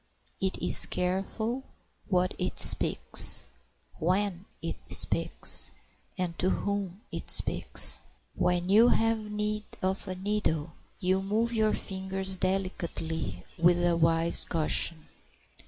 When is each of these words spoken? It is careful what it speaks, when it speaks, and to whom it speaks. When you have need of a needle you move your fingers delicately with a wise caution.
It 0.41 0.57
is 0.57 0.87
careful 0.87 1.63
what 2.07 2.33
it 2.39 2.57
speaks, 2.57 3.45
when 3.99 4.45
it 4.59 4.77
speaks, 4.91 5.69
and 6.17 6.35
to 6.39 6.49
whom 6.49 7.01
it 7.11 7.29
speaks. 7.29 8.01
When 8.33 8.67
you 8.67 8.87
have 8.87 9.29
need 9.29 9.65
of 9.83 10.07
a 10.07 10.15
needle 10.15 10.73
you 10.99 11.21
move 11.21 11.53
your 11.53 11.73
fingers 11.73 12.37
delicately 12.37 13.43
with 13.59 13.85
a 13.85 13.95
wise 13.95 14.43
caution. 14.43 15.07